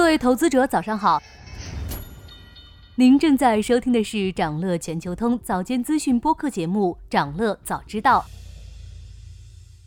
[0.00, 1.22] 各位投资者，早上好。
[2.94, 8.24] 您正在收听的是长乐全球通早间资讯播客节目《长乐早知道》。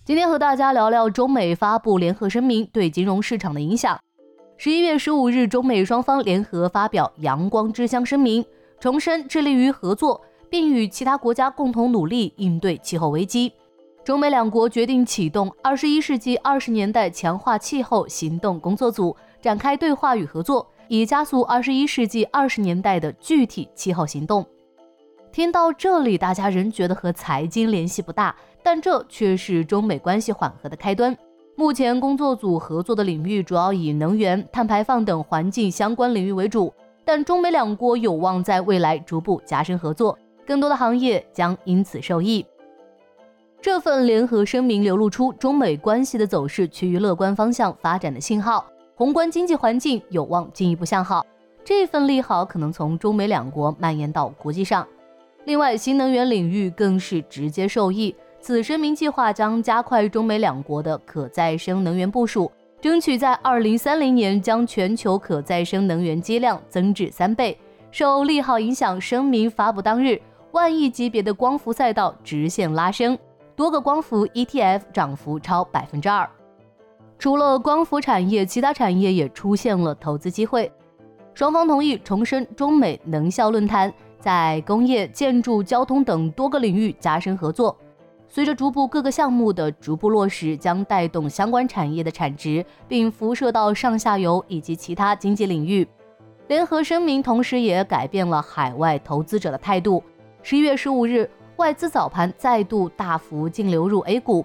[0.05, 3.99] 今天和大家聊聊中美发布联合声明对金融市场的影响。
[4.56, 8.46] 十一月十五日，中美双方联合发表“阳光之乡”声明，
[8.80, 13.52] 重申致力于合作，并与其他国家共同努力应对气候危机。
[14.06, 24.45] 中美两国决定启动二十一世纪二十年代强化气候行动工作组，展开对话与合作，以加速二十一世纪二十年代的具体气候行动。
[25.34, 31.13] 听到这里，大家仍觉得和财经联系不大，但这却是中美关系缓和的开端。
[31.57, 36.73] 目前工作组合作的领域主要以能源、碳排放等环境相关领域为主，
[37.03, 40.17] 但中美两国有望在未来逐步加深合作，
[40.48, 42.45] 更多的行业将因此受益。
[43.62, 48.65] 这份联合声明流露出中美关系的走势趋于乐观方向发展的信号，
[48.95, 51.26] 宏观经济环境有望进一步向好。
[51.65, 54.87] 这份利好可能从中美两国蔓延到国际上。
[55.45, 58.15] 另外，新能源领域更是直接受益。
[58.40, 67.58] 此声明计划将加快中美两国的可再生能源部署，争取在二零三零年将全球可再生能源机量增至三倍。
[67.90, 73.18] 受利好影响，声明发布当日，万亿级别的光伏赛道直线拉升。
[73.56, 76.30] 多个光伏 ETF 涨幅超百分之二，
[77.24, 80.70] 除了光伏产业，其他产业也出现了投资机会。
[81.34, 87.78] 双方同意重申中美能效论坛，在工业、建筑、交通等多个领域加深合作。
[88.28, 95.88] 随着逐步各个项目的逐步落实，将带动相关产业的产值，并辐射到上下游以及其他经济领域。
[96.50, 100.04] 联合声明同时也改变了海外投资者的态度。
[100.42, 101.30] 十一月十五日。
[101.58, 104.44] 外资早盘再度大幅净流入 A 股，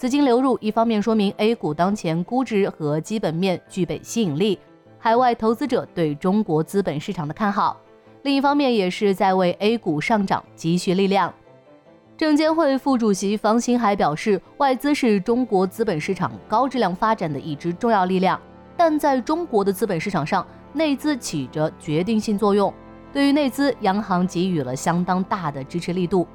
[0.00, 4.58] 资金流入一方面说明 A 股当前估值和基本面具备吸引力，
[4.98, 7.76] 海外投资者对中国资本市场的看好；
[8.22, 11.30] 另一方面也是在为 A 股上涨积蓄力量。
[12.16, 18.40] 证监会副主席方兴海表示，外资是中国资本市场高质量发展的一支重要力量，
[18.78, 22.72] 但在中国的资本市场上，内资起着决定性作用。
[23.12, 26.26] 对于内资，央行给予了相当大的支持力度。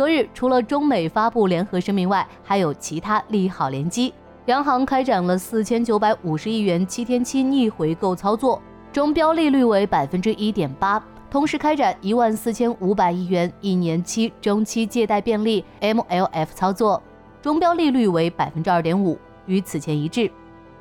[0.00, 4.14] 昨日，除了中美发布联合声明外，还有其他利好联机。
[4.46, 10.98] 央行开展了四千九百五十亿元七天期逆回购操作，中标利率为百分之一点八；
[11.30, 17.02] 同时开展一万四千五百亿元一年期中期借贷便利 （MLF） 操作，
[17.42, 20.30] 中标利率为百分之二点五，与此前一致。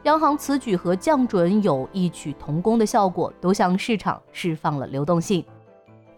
[0.04, 5.44] 央行此举和降准有异曲同工的效果，都向市场释放了流动性。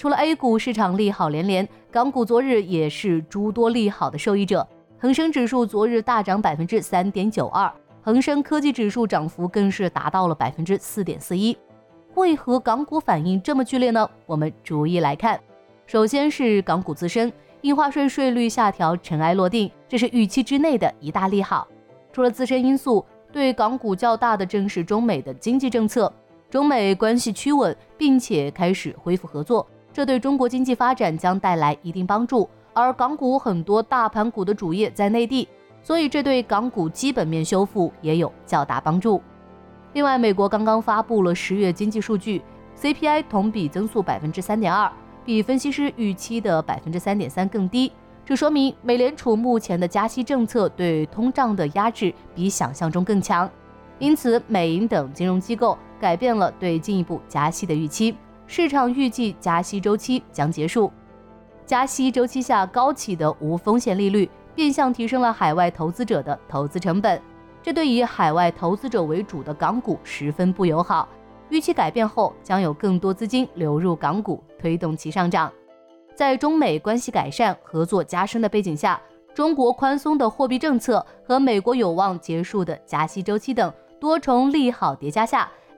[0.02, 4.68] 除了 A 股市场利好连连，港股昨日也是诸多利好的受益者。
[4.98, 11.56] 恒生指数昨日大涨百分之三点九二，恒生科技指数涨幅更是达到了百分之四点四一。
[12.16, 14.10] 为何港股反应这么剧烈呢？
[14.26, 15.40] 我们逐一来看。
[15.86, 17.32] 首先是港股自身，
[17.62, 21.68] 印花税税率下调尘埃落定，这是预期之内的一大利好。
[22.12, 26.12] 除了自身因素，对港股较大的正是中美的经济政策，
[26.50, 29.68] 中美关系趋稳，并且开始恢复合作。
[29.94, 35.48] 这对中国经济发展将带来一定帮助，而港股很多大盘股的主业在内地，
[35.84, 39.22] 所以这对港股基本面修复也有较大帮助。
[39.94, 42.42] 另外，美国刚刚发布了十月经济数据
[42.80, 44.90] ，CPI 同比增速百分之三点二，
[45.26, 47.92] 比分析师预期的百分之三点三更低，
[48.26, 53.50] 这说明美联储目前的加息政策对通胀的压制比想象中更强，
[54.00, 58.16] 因此美银等金融机构改变了对进一步加息的预期。
[58.52, 60.92] 市场预计加息周期将结束，
[61.66, 67.22] 加息周期下高企的无风险利率变相提升了海外投资者的投资成本，
[67.64, 71.08] 这对以海外投资者为主的港股十分不友好。
[71.48, 75.50] 预期改变后，将有更多资金流入港股，推动其上涨。
[76.14, 79.00] 在中美关系改善、合作加深的背景下，
[79.34, 85.50] 中国宽松的货币政策和美国有望结束的加息周期等多重利好叠加下。